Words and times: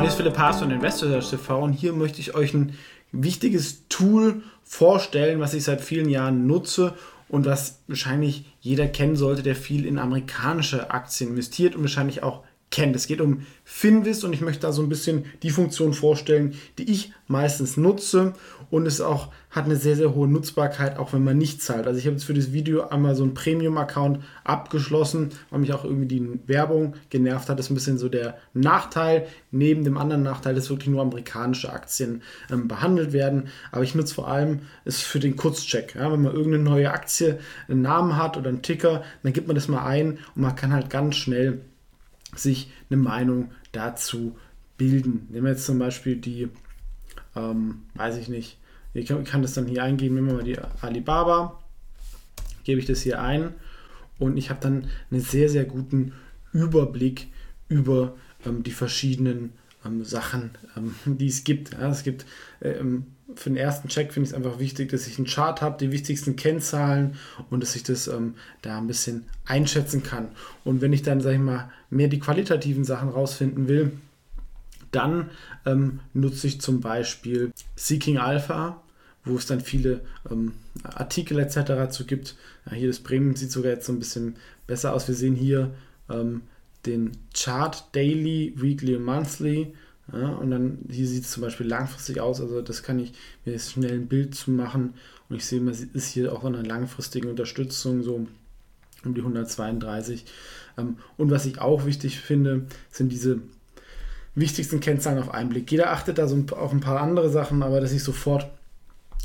Hallo, 0.00 0.08
ich 0.08 0.16
bin 0.16 0.24
Philipp 0.24 0.38
Haas 0.38 0.60
von 0.60 0.70
Investor 0.70 1.20
TV 1.20 1.62
und 1.62 1.74
hier 1.74 1.92
möchte 1.92 2.20
ich 2.20 2.34
euch 2.34 2.54
ein 2.54 2.72
wichtiges 3.12 3.86
Tool 3.88 4.42
vorstellen, 4.64 5.40
was 5.40 5.52
ich 5.52 5.62
seit 5.62 5.82
vielen 5.82 6.08
Jahren 6.08 6.46
nutze 6.46 6.94
und 7.28 7.44
was 7.44 7.82
wahrscheinlich 7.86 8.46
jeder 8.62 8.88
kennen 8.88 9.14
sollte, 9.14 9.42
der 9.42 9.54
viel 9.54 9.84
in 9.84 9.98
amerikanische 9.98 10.90
Aktien 10.90 11.28
investiert 11.28 11.76
und 11.76 11.82
wahrscheinlich 11.82 12.22
auch 12.22 12.44
kennt. 12.70 12.94
Es 12.94 13.06
geht 13.06 13.20
um 13.20 13.42
Finvis 13.64 14.24
und 14.24 14.32
ich 14.32 14.40
möchte 14.40 14.62
da 14.62 14.72
so 14.72 14.82
ein 14.82 14.88
bisschen 14.88 15.24
die 15.42 15.50
Funktion 15.50 15.92
vorstellen, 15.92 16.54
die 16.78 16.90
ich 16.90 17.12
meistens 17.26 17.76
nutze 17.76 18.34
und 18.70 18.86
es 18.86 19.00
auch 19.00 19.32
hat 19.50 19.64
eine 19.64 19.74
sehr, 19.74 19.96
sehr 19.96 20.14
hohe 20.14 20.28
Nutzbarkeit, 20.28 20.96
auch 20.96 21.12
wenn 21.12 21.24
man 21.24 21.36
nicht 21.36 21.60
zahlt. 21.60 21.88
Also 21.88 21.98
ich 21.98 22.06
habe 22.06 22.14
jetzt 22.14 22.24
für 22.24 22.34
das 22.34 22.52
Video 22.52 22.88
einmal 22.88 23.16
so 23.16 23.24
einen 23.24 23.34
Premium-Account 23.34 24.20
abgeschlossen, 24.44 25.30
weil 25.50 25.58
mich 25.58 25.72
auch 25.72 25.84
irgendwie 25.84 26.06
die 26.06 26.40
Werbung 26.46 26.94
genervt 27.10 27.48
hat. 27.48 27.58
Das 27.58 27.66
ist 27.66 27.70
ein 27.70 27.74
bisschen 27.74 27.98
so 27.98 28.08
der 28.08 28.38
Nachteil. 28.54 29.26
Neben 29.50 29.82
dem 29.82 29.98
anderen 29.98 30.22
Nachteil, 30.22 30.54
dass 30.54 30.70
wirklich 30.70 30.88
nur 30.88 31.02
amerikanische 31.02 31.72
Aktien 31.72 32.22
ähm, 32.48 32.68
behandelt 32.68 33.12
werden. 33.12 33.48
Aber 33.72 33.82
ich 33.82 33.96
nutze 33.96 34.14
vor 34.14 34.28
allem 34.28 34.60
es 34.84 35.00
für 35.00 35.18
den 35.18 35.34
Kurzcheck. 35.34 35.96
Ja, 35.96 36.12
wenn 36.12 36.22
man 36.22 36.32
irgendeine 36.32 36.62
neue 36.62 36.92
Aktie 36.92 37.40
einen 37.66 37.82
Namen 37.82 38.16
hat 38.16 38.36
oder 38.36 38.50
einen 38.50 38.62
Ticker, 38.62 39.02
dann 39.24 39.32
gibt 39.32 39.48
man 39.48 39.56
das 39.56 39.66
mal 39.66 39.84
ein 39.84 40.18
und 40.36 40.42
man 40.42 40.54
kann 40.54 40.72
halt 40.72 40.90
ganz 40.90 41.16
schnell 41.16 41.60
sich 42.34 42.70
eine 42.88 43.00
Meinung 43.00 43.50
dazu 43.72 44.36
bilden. 44.76 45.26
Nehmen 45.30 45.44
wir 45.44 45.52
jetzt 45.52 45.66
zum 45.66 45.78
Beispiel 45.78 46.16
die, 46.16 46.48
ähm, 47.36 47.82
weiß 47.94 48.16
ich 48.16 48.28
nicht, 48.28 48.58
ich 48.94 49.06
kann, 49.06 49.24
kann, 49.24 49.42
das 49.42 49.54
dann 49.54 49.66
hier 49.66 49.84
eingeben, 49.84 50.14
nehmen 50.14 50.28
wir 50.28 50.34
mal 50.34 50.42
die 50.42 50.58
Alibaba, 50.80 51.60
gebe 52.64 52.80
ich 52.80 52.86
das 52.86 53.02
hier 53.02 53.20
ein 53.22 53.54
und 54.18 54.36
ich 54.36 54.50
habe 54.50 54.60
dann 54.60 54.88
einen 55.10 55.20
sehr, 55.20 55.48
sehr 55.48 55.64
guten 55.64 56.12
Überblick 56.52 57.28
über 57.68 58.16
ähm, 58.44 58.62
die 58.62 58.72
verschiedenen 58.72 59.52
ähm, 59.84 60.04
Sachen, 60.04 60.50
ähm, 60.76 60.94
die 61.18 61.28
es 61.28 61.44
gibt. 61.44 61.72
Ja, 61.72 61.90
es 61.90 62.02
gibt 62.02 62.26
ähm, 62.62 63.06
für 63.34 63.50
den 63.50 63.56
ersten 63.56 63.88
Check 63.88 64.12
finde 64.12 64.28
ich 64.28 64.32
es 64.32 64.36
einfach 64.36 64.58
wichtig, 64.58 64.90
dass 64.90 65.06
ich 65.06 65.18
einen 65.18 65.26
Chart 65.26 65.60
habe, 65.62 65.78
die 65.78 65.92
wichtigsten 65.92 66.36
Kennzahlen 66.36 67.16
und 67.48 67.62
dass 67.62 67.76
ich 67.76 67.82
das 67.82 68.08
ähm, 68.08 68.34
da 68.62 68.78
ein 68.78 68.86
bisschen 68.86 69.24
einschätzen 69.44 70.02
kann. 70.02 70.28
Und 70.64 70.80
wenn 70.80 70.92
ich 70.92 71.02
dann, 71.02 71.20
sage 71.20 71.36
ich 71.36 71.40
mal, 71.40 71.70
mehr 71.90 72.08
die 72.08 72.18
qualitativen 72.18 72.84
Sachen 72.84 73.08
rausfinden 73.08 73.68
will, 73.68 73.92
dann 74.90 75.30
ähm, 75.66 76.00
nutze 76.14 76.46
ich 76.48 76.60
zum 76.60 76.80
Beispiel 76.80 77.52
Seeking 77.76 78.18
Alpha, 78.18 78.82
wo 79.24 79.36
es 79.36 79.46
dann 79.46 79.60
viele 79.60 80.00
ähm, 80.30 80.52
Artikel 80.82 81.38
etc. 81.38 81.60
dazu 81.66 82.06
gibt. 82.06 82.36
Ja, 82.66 82.72
hier 82.72 82.88
das 82.88 83.00
Premium 83.00 83.36
sieht 83.36 83.52
sogar 83.52 83.72
jetzt 83.72 83.86
so 83.86 83.92
ein 83.92 83.98
bisschen 83.98 84.36
besser 84.66 84.92
aus. 84.92 85.06
Wir 85.06 85.14
sehen 85.14 85.36
hier 85.36 85.72
ähm, 86.08 86.42
den 86.86 87.12
Chart 87.34 87.84
Daily, 87.92 88.54
Weekly 88.56 88.96
und 88.96 89.04
Monthly. 89.04 89.74
Ja, 90.12 90.28
und 90.28 90.50
dann 90.50 90.78
hier 90.90 91.06
sieht 91.06 91.24
es 91.24 91.30
zum 91.30 91.42
Beispiel 91.42 91.66
langfristig 91.66 92.20
aus, 92.20 92.40
also 92.40 92.62
das 92.62 92.82
kann 92.82 92.98
ich 92.98 93.12
mir 93.44 93.52
jetzt 93.52 93.72
schnell 93.72 93.92
ein 93.92 94.08
Bild 94.08 94.34
zu 94.34 94.50
machen. 94.50 94.94
Und 95.28 95.36
ich 95.36 95.46
sehe, 95.46 95.60
man 95.60 95.74
ist 95.74 96.08
hier 96.08 96.32
auch 96.32 96.44
eine 96.44 96.62
langfristige 96.62 97.28
Unterstützung, 97.28 98.02
so 98.02 98.26
um 99.04 99.14
die 99.14 99.20
132. 99.20 100.24
Ähm, 100.76 100.96
und 101.16 101.30
was 101.30 101.46
ich 101.46 101.60
auch 101.60 101.86
wichtig 101.86 102.18
finde, 102.18 102.66
sind 102.90 103.10
diese 103.10 103.40
wichtigsten 104.34 104.80
Kennzahlen 104.80 105.18
auf 105.18 105.32
einen 105.32 105.50
Blick. 105.50 105.70
Jeder 105.70 105.90
achtet 105.92 106.18
da 106.18 106.26
so 106.26 106.42
auf 106.56 106.72
ein 106.72 106.80
paar 106.80 107.00
andere 107.00 107.30
Sachen, 107.30 107.62
aber 107.62 107.80
dass 107.80 107.92
ich 107.92 108.02
sofort 108.02 108.50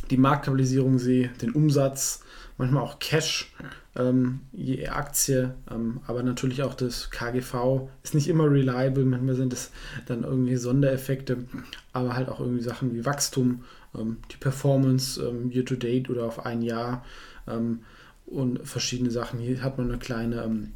die 0.09 0.17
Marktkapitalisierung 0.17 0.99
sehe, 0.99 1.29
den 1.41 1.51
Umsatz, 1.51 2.23
manchmal 2.57 2.83
auch 2.83 2.99
Cash 2.99 3.53
ähm, 3.95 4.41
je 4.51 4.87
Aktie, 4.87 5.53
ähm, 5.71 6.01
aber 6.05 6.21
natürlich 6.23 6.63
auch 6.63 6.73
das 6.73 7.09
KGV 7.09 7.89
ist 8.03 8.13
nicht 8.13 8.27
immer 8.27 8.49
reliable, 8.49 9.05
manchmal 9.05 9.35
sind 9.35 9.53
es 9.53 9.71
dann 10.05 10.23
irgendwie 10.23 10.57
Sondereffekte, 10.57 11.45
aber 11.93 12.15
halt 12.15 12.29
auch 12.29 12.39
irgendwie 12.39 12.63
Sachen 12.63 12.93
wie 12.93 13.05
Wachstum, 13.05 13.63
ähm, 13.97 14.17
die 14.31 14.37
Performance 14.37 15.21
ähm, 15.21 15.51
year 15.51 15.65
to 15.65 15.75
date 15.75 16.09
oder 16.09 16.25
auf 16.25 16.45
ein 16.45 16.61
Jahr 16.61 17.05
ähm, 17.47 17.81
und 18.25 18.67
verschiedene 18.67 19.11
Sachen. 19.11 19.39
Hier 19.39 19.61
hat 19.61 19.77
man 19.77 19.89
eine 19.89 19.99
kleine 19.99 20.43
ähm, 20.43 20.73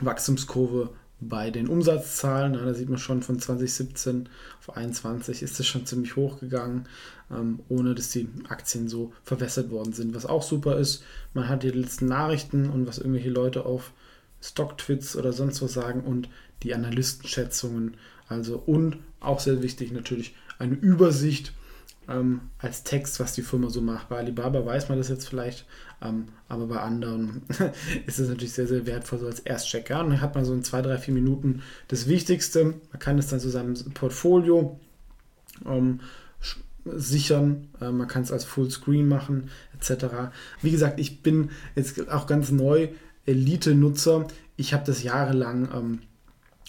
Wachstumskurve 0.00 0.90
bei 1.20 1.50
den 1.50 1.68
Umsatzzahlen, 1.68 2.52
da 2.52 2.74
sieht 2.74 2.90
man 2.90 2.98
schon 2.98 3.22
von 3.22 3.38
2017 3.38 4.28
auf 4.60 4.76
21 4.76 5.42
ist 5.42 5.58
es 5.58 5.66
schon 5.66 5.86
ziemlich 5.86 6.16
hoch 6.16 6.40
gegangen, 6.40 6.86
ähm, 7.30 7.60
ohne 7.68 7.94
dass 7.94 8.10
die 8.10 8.28
Aktien 8.48 8.88
so 8.88 9.12
verwässert 9.24 9.70
worden 9.70 9.92
sind. 9.92 10.14
Was 10.14 10.26
auch 10.26 10.42
super 10.42 10.76
ist, 10.78 11.02
man 11.32 11.48
hat 11.48 11.62
die 11.62 11.70
letzten 11.70 12.06
Nachrichten 12.06 12.68
und 12.68 12.86
was 12.86 12.98
irgendwelche 12.98 13.30
Leute 13.30 13.64
auf 13.64 13.92
Stocktwits 14.42 15.16
oder 15.16 15.32
sonst 15.32 15.62
was 15.62 15.72
sagen 15.72 16.02
und 16.02 16.28
die 16.62 16.74
Analystenschätzungen. 16.74 17.96
Also 18.28 18.62
und 18.66 18.98
auch 19.20 19.40
sehr 19.40 19.62
wichtig 19.62 19.92
natürlich 19.92 20.34
eine 20.58 20.74
Übersicht 20.74 21.52
ähm, 22.08 22.40
als 22.58 22.84
Text, 22.84 23.20
was 23.20 23.34
die 23.34 23.42
Firma 23.42 23.68
so 23.70 23.80
macht. 23.80 24.08
Bei 24.08 24.18
Alibaba 24.18 24.64
weiß 24.64 24.88
man 24.88 24.98
das 24.98 25.08
jetzt 25.08 25.28
vielleicht, 25.28 25.66
ähm, 26.02 26.26
aber 26.48 26.66
bei 26.66 26.80
anderen 26.80 27.42
ist 28.06 28.18
es 28.18 28.28
natürlich 28.28 28.52
sehr, 28.52 28.66
sehr 28.66 28.86
wertvoll, 28.86 29.18
so 29.18 29.26
als 29.26 29.40
Erstchecker. 29.40 30.00
Und 30.00 30.10
dann 30.10 30.20
hat 30.20 30.34
man 30.34 30.44
so 30.44 30.54
in 30.54 30.64
zwei, 30.64 30.82
drei, 30.82 30.98
vier 30.98 31.14
Minuten 31.14 31.62
das 31.88 32.08
Wichtigste. 32.08 32.74
Man 32.90 32.98
kann 32.98 33.18
es 33.18 33.28
dann 33.28 33.40
zu 33.40 33.48
seinem 33.48 33.74
Portfolio 33.94 34.78
ähm, 35.64 36.00
sichern, 36.84 37.68
äh, 37.80 37.90
man 37.90 38.08
kann 38.08 38.22
es 38.22 38.32
als 38.32 38.44
Fullscreen 38.44 39.08
machen, 39.08 39.50
etc. 39.74 40.06
Wie 40.62 40.70
gesagt, 40.70 41.00
ich 41.00 41.22
bin 41.22 41.50
jetzt 41.74 42.08
auch 42.08 42.26
ganz 42.26 42.50
neu 42.50 42.88
Elite-Nutzer. 43.26 44.26
Ich 44.56 44.72
habe 44.72 44.84
das 44.86 45.02
jahrelang 45.02 45.68
ähm, 45.74 45.98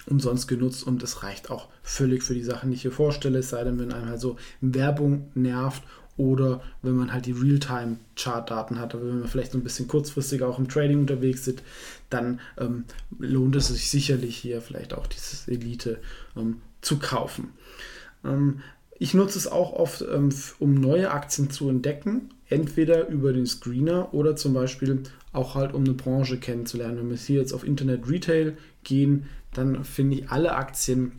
umsonst 0.10 0.48
genutzt 0.48 0.86
und 0.86 1.04
es 1.04 1.24
reicht 1.24 1.50
auch 1.50 1.68
völlig 1.84 2.24
für 2.24 2.34
die 2.34 2.44
Sachen, 2.44 2.70
die 2.70 2.76
ich 2.76 2.82
hier 2.82 2.92
vorstelle, 2.92 3.40
es 3.40 3.50
sei 3.50 3.64
denn, 3.64 3.80
wenn 3.80 3.92
einem 3.92 4.10
halt 4.10 4.22
so 4.22 4.38
Werbung 4.62 5.30
nervt 5.36 5.84
oder 6.18 6.62
wenn 6.82 6.96
man 6.96 7.14
halt 7.14 7.28
die 7.28 7.32
Realtime-Chart-Daten 7.32 8.80
hat, 8.80 8.96
aber 8.96 9.06
wenn 9.06 9.20
man 9.20 9.28
vielleicht 9.28 9.52
so 9.52 9.58
ein 9.58 9.64
bisschen 9.64 9.88
kurzfristiger 9.88 10.48
auch 10.48 10.60
im 10.60 10.68
Trading 10.68 11.00
unterwegs 11.00 11.48
ist, 11.48 11.64
dann 12.10 12.40
ähm, 12.58 12.86
lohnt 13.20 13.56
es 13.56 13.68
sich 13.68 13.90
sicherlich 13.90 14.36
hier 14.36 14.62
vielleicht 14.62 14.94
auch 14.94 15.08
dieses 15.08 15.48
Elite 15.48 16.00
ähm, 16.36 16.62
zu 16.82 16.98
kaufen. 16.98 17.52
Ähm, 18.26 18.62
ich 19.00 19.14
nutze 19.14 19.38
es 19.38 19.48
auch 19.48 19.74
oft, 19.74 20.02
ähm, 20.02 20.30
um 20.60 20.74
neue 20.74 21.12
Aktien 21.12 21.52
zu 21.52 21.70
entdecken, 21.70 22.30
entweder 22.50 23.08
über 23.10 23.32
den 23.32 23.46
Screener 23.46 24.14
oder 24.14 24.36
zum 24.36 24.54
Beispiel 24.54 25.04
auch 25.34 25.54
halt, 25.54 25.74
um 25.74 25.84
eine 25.84 25.94
Branche 25.94 26.40
kennenzulernen. 26.40 26.98
Wenn 26.98 27.10
wir 27.10 27.18
hier 27.18 27.40
jetzt 27.40 27.54
auf 27.54 27.64
Internet 27.64 28.10
Retail 28.10 28.58
gehen, 28.84 29.28
dann 29.58 29.84
finde 29.84 30.18
ich 30.18 30.30
alle 30.30 30.56
Aktien, 30.56 31.14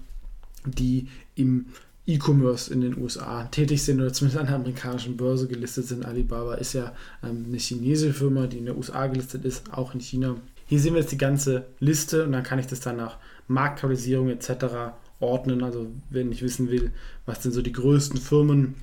die 0.64 1.08
im 1.34 1.66
E-Commerce 2.06 2.72
in 2.72 2.80
den 2.80 2.96
USA 2.96 3.44
tätig 3.44 3.82
sind 3.82 4.00
oder 4.00 4.12
zumindest 4.12 4.40
an 4.40 4.46
der 4.46 4.56
amerikanischen 4.56 5.16
Börse 5.16 5.46
gelistet 5.46 5.86
sind. 5.86 6.06
Alibaba 6.06 6.54
ist 6.54 6.72
ja 6.72 6.94
ähm, 7.22 7.44
eine 7.48 7.58
chinesische 7.58 8.14
Firma, 8.14 8.46
die 8.46 8.58
in 8.58 8.66
den 8.66 8.76
USA 8.76 9.06
gelistet 9.06 9.44
ist, 9.44 9.72
auch 9.72 9.92
in 9.92 10.00
China. 10.00 10.36
Hier 10.66 10.80
sehen 10.80 10.94
wir 10.94 11.00
jetzt 11.00 11.12
die 11.12 11.18
ganze 11.18 11.66
Liste 11.80 12.24
und 12.24 12.32
dann 12.32 12.42
kann 12.42 12.58
ich 12.58 12.66
das 12.66 12.80
dann 12.80 12.96
nach 12.96 13.18
Marktkapitalisierung 13.46 14.30
etc. 14.30 14.94
ordnen. 15.20 15.62
Also 15.62 15.88
wenn 16.08 16.32
ich 16.32 16.42
wissen 16.42 16.70
will, 16.70 16.92
was 17.26 17.42
sind 17.42 17.52
so 17.52 17.60
die 17.60 17.72
größten 17.72 18.18
Firmen, 18.18 18.76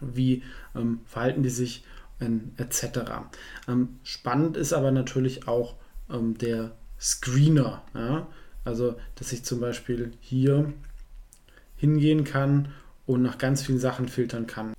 wie 0.00 0.42
ähm, 0.74 1.00
verhalten 1.06 1.42
die 1.44 1.50
sich 1.50 1.84
ähm, 2.20 2.52
etc. 2.56 3.00
Ähm, 3.68 4.00
spannend 4.02 4.56
ist 4.56 4.72
aber 4.72 4.90
natürlich 4.90 5.46
auch 5.46 5.74
ähm, 6.10 6.36
der 6.36 6.72
Screener. 6.98 7.82
Ja? 7.94 8.26
Also, 8.64 8.96
dass 9.16 9.32
ich 9.32 9.44
zum 9.44 9.60
Beispiel 9.60 10.12
hier 10.20 10.72
hingehen 11.76 12.24
kann 12.24 12.72
und 13.06 13.22
nach 13.22 13.38
ganz 13.38 13.62
vielen 13.62 13.78
Sachen 13.78 14.08
filtern 14.08 14.46
kann. 14.46 14.74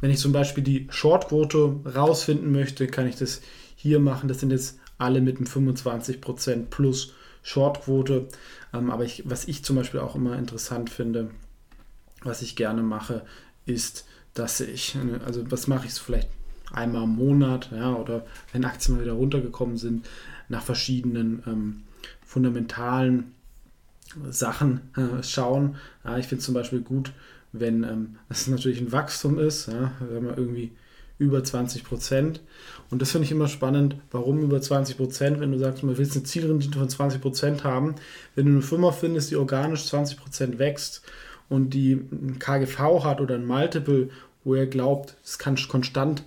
Wenn 0.00 0.10
ich 0.10 0.18
zum 0.18 0.32
Beispiel 0.32 0.62
die 0.62 0.86
Shortquote 0.90 1.80
rausfinden 1.86 2.52
möchte, 2.52 2.86
kann 2.86 3.06
ich 3.06 3.16
das 3.16 3.40
hier 3.76 4.00
machen. 4.00 4.28
Das 4.28 4.40
sind 4.40 4.50
jetzt 4.50 4.78
alle 4.98 5.20
mit 5.20 5.38
einem 5.38 5.46
25% 5.46 6.66
plus 6.66 7.14
Shortquote. 7.42 8.28
Ähm, 8.72 8.90
aber 8.90 9.04
ich, 9.04 9.22
was 9.26 9.46
ich 9.48 9.64
zum 9.64 9.76
Beispiel 9.76 10.00
auch 10.00 10.14
immer 10.14 10.36
interessant 10.38 10.90
finde, 10.90 11.30
was 12.22 12.42
ich 12.42 12.56
gerne 12.56 12.82
mache, 12.82 13.24
ist, 13.66 14.06
dass 14.34 14.60
ich, 14.60 14.96
also 15.24 15.50
was 15.50 15.66
mache 15.66 15.86
ich 15.86 15.94
so 15.94 16.02
vielleicht 16.02 16.28
einmal 16.72 17.04
im 17.04 17.16
Monat, 17.16 17.70
ja, 17.72 17.94
oder 17.94 18.24
wenn 18.52 18.64
Aktien 18.64 18.96
mal 18.96 19.02
wieder 19.02 19.12
runtergekommen 19.12 19.76
sind, 19.76 20.06
nach 20.48 20.62
verschiedenen 20.62 21.42
ähm, 21.46 21.82
fundamentalen 22.32 23.34
Sachen 24.30 24.80
äh, 24.96 25.22
schauen. 25.22 25.76
Ja, 26.04 26.16
ich 26.16 26.26
finde 26.26 26.42
zum 26.42 26.54
Beispiel 26.54 26.80
gut, 26.80 27.12
wenn 27.52 27.84
ähm, 27.84 28.16
natürlich 28.46 28.80
ein 28.80 28.92
Wachstum 28.92 29.38
ist, 29.38 29.68
ja, 29.68 29.92
wenn 30.00 30.24
man 30.24 30.36
irgendwie 30.36 30.72
über 31.18 31.44
20 31.44 31.84
Prozent. 31.84 32.40
Und 32.90 33.02
das 33.02 33.12
finde 33.12 33.26
ich 33.26 33.32
immer 33.32 33.48
spannend. 33.48 33.96
Warum 34.10 34.40
über 34.40 34.60
20 34.60 34.96
Prozent? 34.96 35.40
Wenn 35.40 35.52
du 35.52 35.58
sagst, 35.58 35.82
man 35.82 35.96
willst 35.98 36.16
eine 36.16 36.24
Zielrendite 36.24 36.78
von 36.78 36.88
20 36.88 37.20
Prozent 37.20 37.64
haben, 37.64 37.94
wenn 38.34 38.46
du 38.46 38.52
eine 38.52 38.62
Firma 38.62 38.92
findest, 38.92 39.30
die 39.30 39.36
organisch 39.36 39.86
20 39.86 40.16
Prozent 40.16 40.58
wächst 40.58 41.02
und 41.48 41.70
die 41.74 41.92
ein 41.92 42.38
KGV 42.38 43.04
hat 43.04 43.20
oder 43.20 43.34
ein 43.34 43.46
Multiple, 43.46 44.08
wo 44.42 44.54
er 44.54 44.66
glaubt, 44.66 45.16
es 45.22 45.38
kann 45.38 45.56
konstant 45.68 46.24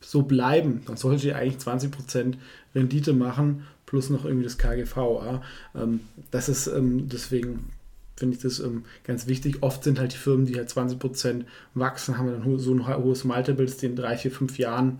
so 0.00 0.22
bleiben, 0.22 0.82
dann 0.86 0.96
sollte 0.96 1.26
ihr 1.26 1.36
eigentlich 1.36 1.58
20 1.58 1.90
Prozent 1.90 2.38
Rendite 2.74 3.12
machen 3.12 3.64
plus 3.88 4.10
noch 4.10 4.26
irgendwie 4.26 4.44
das 4.44 4.58
KGV. 4.58 5.40
Ähm, 5.74 6.00
das 6.30 6.50
ist 6.50 6.66
ähm, 6.66 7.08
deswegen 7.08 7.70
finde 8.16 8.36
ich 8.36 8.42
das 8.42 8.60
ähm, 8.60 8.84
ganz 9.04 9.26
wichtig. 9.26 9.62
Oft 9.62 9.82
sind 9.82 9.98
halt 9.98 10.12
die 10.12 10.18
Firmen, 10.18 10.44
die 10.44 10.56
halt 10.56 10.68
20% 10.68 11.44
wachsen, 11.74 12.18
haben 12.18 12.26
dann 12.26 12.58
so 12.58 12.74
ein 12.74 12.86
hohes 12.86 13.24
Multiples, 13.24 13.78
die 13.78 13.86
in 13.86 13.96
drei, 13.96 14.18
vier, 14.18 14.30
fünf 14.30 14.58
Jahren 14.58 14.98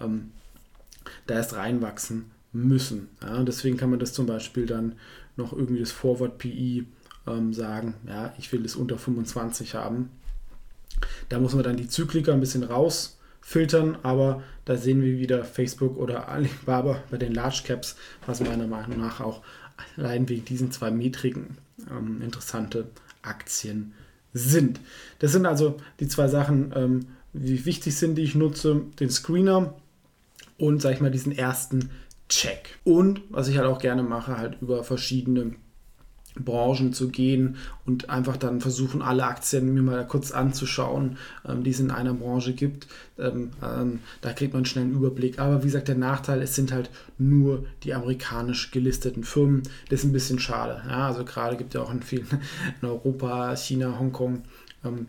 ähm, 0.00 0.30
da 1.26 1.34
erst 1.34 1.54
reinwachsen 1.54 2.30
müssen. 2.52 3.08
Ja, 3.22 3.42
deswegen 3.42 3.76
kann 3.76 3.90
man 3.90 3.98
das 3.98 4.14
zum 4.14 4.26
Beispiel 4.26 4.64
dann 4.64 4.94
noch 5.36 5.52
irgendwie 5.52 5.80
das 5.80 5.92
Forward 5.92 6.38
PE 6.38 6.84
ähm, 7.26 7.52
sagen, 7.52 7.94
ja, 8.06 8.32
ich 8.38 8.50
will 8.52 8.64
es 8.64 8.74
unter 8.74 8.96
25 8.96 9.74
haben. 9.74 10.10
Da 11.28 11.38
muss 11.38 11.54
man 11.54 11.64
dann 11.64 11.76
die 11.76 11.88
Zykliker 11.88 12.32
ein 12.32 12.40
bisschen 12.40 12.62
rausfiltern, 13.50 13.98
aber 14.02 14.42
da 14.64 14.76
sehen 14.76 15.02
wir 15.02 15.18
wieder 15.18 15.44
Facebook 15.44 15.96
oder 15.98 16.28
Alibaba 16.28 17.02
bei 17.10 17.16
den 17.16 17.34
Large 17.34 17.62
Caps, 17.66 17.96
was 18.26 18.40
meiner 18.40 18.66
Meinung 18.66 19.00
nach 19.00 19.20
auch 19.20 19.42
allein 19.96 20.28
wegen 20.28 20.44
diesen 20.44 20.70
zwei 20.70 20.90
Metriken 20.90 21.58
ähm, 21.90 22.20
interessante 22.22 22.88
Aktien 23.22 23.92
sind. 24.32 24.80
Das 25.18 25.32
sind 25.32 25.46
also 25.46 25.78
die 25.98 26.08
zwei 26.08 26.28
Sachen, 26.28 26.72
ähm, 26.76 27.06
die 27.32 27.64
wichtig 27.64 27.96
sind, 27.96 28.16
die 28.16 28.22
ich 28.22 28.34
nutze, 28.34 28.82
den 28.98 29.10
Screener 29.10 29.74
und, 30.58 30.82
sag 30.82 30.94
ich 30.94 31.00
mal, 31.00 31.10
diesen 31.10 31.36
ersten 31.36 31.90
Check. 32.28 32.78
Und 32.84 33.22
was 33.30 33.48
ich 33.48 33.58
halt 33.58 33.66
auch 33.66 33.80
gerne 33.80 34.02
mache, 34.02 34.36
halt 34.36 34.58
über 34.60 34.84
verschiedene 34.84 35.54
Branchen 36.38 36.92
zu 36.92 37.08
gehen 37.08 37.56
und 37.84 38.08
einfach 38.08 38.36
dann 38.36 38.60
versuchen, 38.60 39.02
alle 39.02 39.24
Aktien 39.24 39.74
mir 39.74 39.82
mal 39.82 40.06
kurz 40.06 40.30
anzuschauen, 40.30 41.18
ähm, 41.46 41.64
die 41.64 41.70
es 41.70 41.80
in 41.80 41.90
einer 41.90 42.14
Branche 42.14 42.52
gibt. 42.52 42.86
Ähm, 43.18 43.50
ähm, 43.62 44.00
da 44.20 44.32
kriegt 44.32 44.54
man 44.54 44.64
schnell 44.64 44.84
einen 44.84 44.94
Überblick. 44.94 45.38
Aber 45.38 45.62
wie 45.62 45.66
gesagt, 45.66 45.88
der 45.88 45.96
Nachteil, 45.96 46.40
es 46.42 46.54
sind 46.54 46.72
halt 46.72 46.90
nur 47.18 47.64
die 47.82 47.94
amerikanisch 47.94 48.70
gelisteten 48.70 49.24
Firmen. 49.24 49.62
Das 49.88 50.00
ist 50.00 50.06
ein 50.06 50.12
bisschen 50.12 50.38
schade. 50.38 50.82
Ja, 50.88 51.08
also 51.08 51.24
gerade 51.24 51.56
gibt 51.56 51.74
es 51.74 51.80
ja 51.80 51.84
auch 51.84 51.92
in 51.92 52.02
vielen 52.02 52.26
in 52.80 52.88
Europa, 52.88 53.56
China, 53.56 53.98
Hongkong. 53.98 54.42
Ähm, 54.84 55.06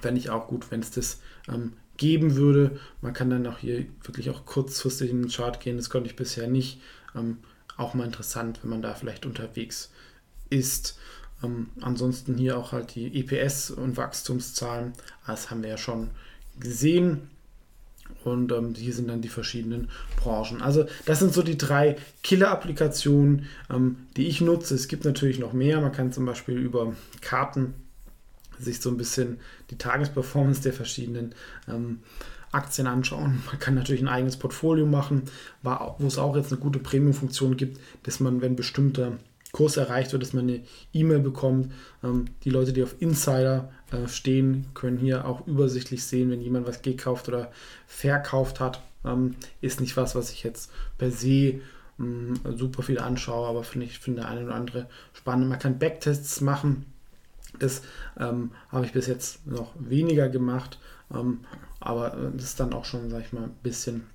Fände 0.00 0.20
ich 0.20 0.30
auch 0.30 0.46
gut, 0.46 0.70
wenn 0.70 0.80
es 0.80 0.90
das 0.90 1.20
ähm, 1.48 1.72
geben 1.96 2.36
würde. 2.36 2.78
Man 3.00 3.14
kann 3.14 3.30
dann 3.30 3.46
auch 3.46 3.58
hier 3.58 3.86
wirklich 4.02 4.30
auch 4.30 4.44
kurzfristig 4.44 5.10
in 5.10 5.22
den 5.22 5.30
Chart 5.30 5.58
gehen. 5.58 5.78
Das 5.78 5.90
konnte 5.90 6.08
ich 6.08 6.16
bisher 6.16 6.48
nicht. 6.48 6.80
Ähm, 7.16 7.38
auch 7.78 7.94
mal 7.94 8.04
interessant, 8.04 8.60
wenn 8.62 8.70
man 8.70 8.82
da 8.82 8.94
vielleicht 8.94 9.26
unterwegs 9.26 9.86
ist. 9.86 9.92
Ähm, 10.50 11.68
ansonsten 11.80 12.36
hier 12.36 12.58
auch 12.58 12.72
halt 12.72 12.94
die 12.94 13.20
EPS 13.20 13.70
und 13.70 13.96
Wachstumszahlen. 13.96 14.92
Das 15.26 15.50
haben 15.50 15.62
wir 15.62 15.70
ja 15.70 15.78
schon 15.78 16.10
gesehen. 16.58 17.30
Und 18.24 18.52
ähm, 18.52 18.74
hier 18.74 18.92
sind 18.92 19.08
dann 19.08 19.20
die 19.20 19.28
verschiedenen 19.28 19.88
Branchen. 20.16 20.62
Also 20.62 20.86
das 21.04 21.20
sind 21.20 21.32
so 21.32 21.42
die 21.42 21.58
drei 21.58 21.96
Killer-Applikationen, 22.22 23.46
ähm, 23.70 23.96
die 24.16 24.26
ich 24.26 24.40
nutze. 24.40 24.74
Es 24.74 24.88
gibt 24.88 25.04
natürlich 25.04 25.38
noch 25.38 25.52
mehr. 25.52 25.80
Man 25.80 25.92
kann 25.92 26.12
zum 26.12 26.24
Beispiel 26.24 26.56
über 26.56 26.94
Karten 27.20 27.74
sich 28.58 28.80
so 28.80 28.90
ein 28.90 28.96
bisschen 28.96 29.38
die 29.70 29.78
Tagesperformance 29.78 30.62
der 30.62 30.72
verschiedenen 30.72 31.34
ähm, 31.68 32.00
Aktien 32.52 32.86
anschauen. 32.86 33.42
Man 33.46 33.58
kann 33.58 33.74
natürlich 33.74 34.02
ein 34.02 34.08
eigenes 34.08 34.36
Portfolio 34.36 34.86
machen, 34.86 35.24
wo 35.62 36.06
es 36.06 36.18
auch 36.18 36.36
jetzt 36.36 36.52
eine 36.52 36.60
gute 36.60 36.78
Premium-Funktion 36.78 37.56
gibt, 37.56 37.80
dass 38.04 38.18
man, 38.20 38.40
wenn 38.40 38.56
bestimmter 38.56 39.18
Kurs 39.56 39.76
erreicht 39.76 40.12
wird, 40.12 40.22
dass 40.22 40.32
man 40.32 40.48
eine 40.48 40.60
E-Mail 40.92 41.20
bekommt. 41.20 41.72
Ähm, 42.04 42.26
die 42.44 42.50
Leute, 42.50 42.72
die 42.72 42.82
auf 42.82 42.96
Insider 43.00 43.72
äh, 43.90 44.06
stehen, 44.08 44.66
können 44.74 44.98
hier 44.98 45.26
auch 45.26 45.46
übersichtlich 45.46 46.04
sehen, 46.04 46.30
wenn 46.30 46.40
jemand 46.40 46.66
was 46.66 46.82
gekauft 46.82 47.28
oder 47.28 47.50
verkauft 47.86 48.60
hat. 48.60 48.82
Ähm, 49.04 49.34
ist 49.60 49.80
nicht 49.80 49.96
was, 49.96 50.14
was 50.14 50.30
ich 50.30 50.42
jetzt 50.42 50.70
per 50.98 51.10
se 51.10 51.60
ähm, 51.98 52.34
super 52.56 52.82
viel 52.82 52.98
anschaue, 52.98 53.48
aber 53.48 53.64
finde 53.64 53.86
ich 53.86 53.98
finde 53.98 54.26
eine 54.26 54.44
oder 54.44 54.54
andere 54.54 54.88
spannend. 55.12 55.48
Man 55.48 55.58
kann 55.58 55.78
Backtests 55.78 56.40
machen 56.40 56.86
das 57.58 57.82
ähm, 58.18 58.50
habe 58.68 58.86
ich 58.86 58.92
bis 58.92 59.06
jetzt 59.06 59.46
noch 59.46 59.72
weniger 59.78 60.28
gemacht, 60.28 60.78
ähm, 61.10 61.40
aber 61.80 62.14
äh, 62.14 62.30
das 62.34 62.44
ist 62.44 62.60
dann 62.60 62.72
auch 62.72 62.84
schon, 62.84 63.10
sag 63.10 63.22
ich 63.22 63.32
mal, 63.32 63.44
ein 63.44 63.54
bisschen 63.62 64.06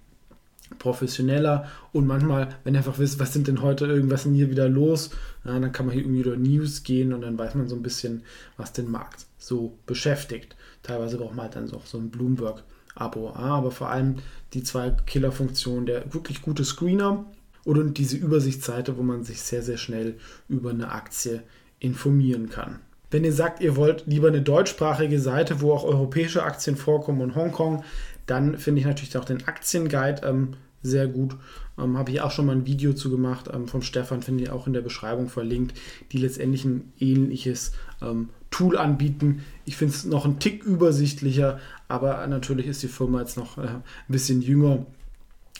professioneller 0.81 1.68
und 1.94 2.07
manchmal, 2.07 2.50
wenn 2.63 2.74
ihr 2.74 2.80
einfach 2.80 2.98
wisst, 2.98 3.19
was 3.19 3.33
sind 3.33 3.48
denn 3.48 3.62
heute 3.62 3.86
irgendwas 3.86 4.24
denn 4.24 4.33
hier 4.33 4.50
wieder 4.50 4.68
los, 4.68 5.12
ja, 5.45 5.60
dann 5.60 5.72
kann 5.72 5.86
man 5.86 5.94
hier 5.94 6.04
irgendwie 6.04 6.22
über 6.22 6.36
News 6.36 6.83
gehen 6.83 7.13
und 7.13 7.22
dann 7.22 7.38
weiß 7.38 7.54
man 7.56 7.69
so 7.69 7.75
ein 7.75 7.83
bisschen, 7.83 8.24
was 8.57 8.74
den 8.74 8.89
Markt 8.89 9.28
so 9.38 9.78
beschäftigt. 9.86 10.56
Teilweise 10.81 11.18
braucht 11.18 11.36
man 11.36 11.45
halt 11.45 11.56
dann 11.56 11.68
so, 11.68 11.81
so 11.86 12.00
ein 12.00 12.10
Bloomberg-Abo, 12.10 13.33
aber 13.36 13.69
vor 13.69 13.89
allem 13.89 14.16
die 14.54 14.63
zwei 14.63 14.89
Killer-Funktionen, 14.89 15.86
der 15.86 16.13
wirklich 16.13 16.42
gute 16.42 16.66
Screener 16.66 17.25
und 17.63 17.98
diese 18.00 18.18
Übersichtsseite, 18.18 18.98
wo 18.98 19.04
man 19.04 19.24
sich 19.24 19.42
sehr, 19.42 19.62
sehr 19.62 19.77
schnell 19.77 20.16
über 20.50 20.72
eine 20.72 20.92
Aktie 20.92 21.44
informieren 21.80 22.50
kann. 22.50 22.80
Wenn 23.12 23.24
ihr 23.24 23.34
sagt, 23.34 23.62
ihr 23.62 23.75
wollt 23.75 24.07
lieber 24.07 24.30
eine 24.30 24.42
deutschsprachige 24.42 25.19
Seite, 25.19 25.62
wo 25.62 25.74
auch 25.74 25.84
europäische 25.84 26.44
Aktien 26.44 26.77
vorkommen 26.77 27.22
und 27.22 27.36
Hongkong, 27.36 27.84
dann 28.25 28.57
finde 28.57 28.80
ich 28.80 28.88
natürlich 28.88 29.18
auch 29.18 29.25
den 29.25 29.45
Aktienguide 29.45 30.25
ähm, 30.25 30.54
sehr 30.83 31.07
gut. 31.07 31.36
Ähm, 31.78 31.98
Habe 31.98 32.12
ich 32.12 32.22
auch 32.22 32.31
schon 32.31 32.45
mal 32.45 32.56
ein 32.56 32.66
Video 32.66 32.94
zu 32.94 33.10
gemacht 33.10 33.50
ähm, 33.54 33.68
vom 33.68 33.81
Stefan, 33.81 34.22
finde 34.22 34.44
ich 34.44 34.50
auch 34.50 34.68
in 34.68 34.74
der 34.74 34.81
Beschreibung 34.81 35.30
verlinkt, 35.30 35.78
die 36.12 36.18
letztendlich 36.18 36.66
ein 36.66 36.94
ähnliches 37.00 37.74
ähm, 38.01 38.30
Tool 38.50 38.78
anbieten. 38.78 39.44
Ich 39.66 39.78
finde 39.78 39.94
es 39.94 40.06
noch 40.06 40.25
ein 40.25 40.39
Tick 40.39 40.63
übersichtlicher, 40.63 41.60
aber 41.88 42.25
natürlich 42.28 42.68
ist 42.68 42.83
die 42.83 42.88
Firma 42.88 43.19
jetzt 43.19 43.38
noch 43.38 43.57
äh, 43.57 43.68
ein 43.68 43.83
bisschen 44.07 44.42
jünger. 44.42 44.86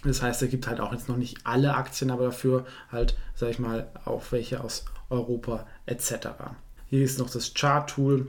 Das 0.03 0.21
heißt, 0.21 0.41
er 0.41 0.47
gibt 0.47 0.68
halt 0.68 0.79
auch 0.79 0.91
jetzt 0.91 1.09
noch 1.09 1.18
nicht 1.18 1.45
alle 1.45 1.75
Aktien, 1.75 2.09
aber 2.09 2.25
dafür 2.25 2.65
halt, 2.91 3.15
sage 3.35 3.51
ich 3.51 3.59
mal, 3.59 3.88
auch 4.06 4.24
welche 4.31 4.63
aus 4.63 4.85
Europa 5.09 5.67
etc. 5.85 6.27
Hier 6.89 7.03
ist 7.03 7.19
noch 7.19 7.29
das 7.29 7.53
Chart-Tool, 7.53 8.27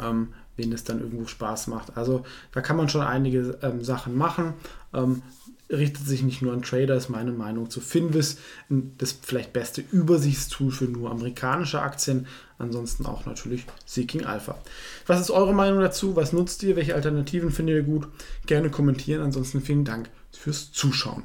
ähm, 0.00 0.28
wen 0.56 0.72
es 0.72 0.84
dann 0.84 1.00
irgendwo 1.00 1.26
Spaß 1.26 1.66
macht. 1.66 1.96
Also 1.96 2.24
da 2.52 2.60
kann 2.60 2.76
man 2.76 2.88
schon 2.88 3.02
einige 3.02 3.58
ähm, 3.62 3.82
Sachen 3.82 4.16
machen. 4.16 4.54
Ähm, 4.92 5.22
richtet 5.70 6.06
sich 6.06 6.22
nicht 6.22 6.42
nur 6.42 6.52
an 6.52 6.62
Trader, 6.62 6.94
ist 6.94 7.08
meine 7.08 7.32
Meinung 7.32 7.70
zu 7.70 7.80
Finvis, 7.80 8.38
das 8.68 9.12
vielleicht 9.12 9.52
beste 9.52 9.82
Übersichtstool 9.90 10.70
für 10.70 10.84
nur 10.84 11.10
amerikanische 11.10 11.82
Aktien. 11.82 12.26
Ansonsten 12.58 13.04
auch 13.06 13.26
natürlich 13.26 13.66
Seeking 13.84 14.24
Alpha. 14.24 14.58
Was 15.06 15.20
ist 15.20 15.30
eure 15.30 15.54
Meinung 15.54 15.80
dazu? 15.80 16.16
Was 16.16 16.32
nutzt 16.32 16.62
ihr? 16.62 16.76
Welche 16.76 16.94
Alternativen 16.94 17.50
findet 17.50 17.76
ihr 17.76 17.82
gut? 17.82 18.06
Gerne 18.46 18.70
kommentieren. 18.70 19.22
Ansonsten 19.22 19.60
vielen 19.60 19.84
Dank 19.84 20.08
fürs 20.30 20.70
Zuschauen. 20.72 21.24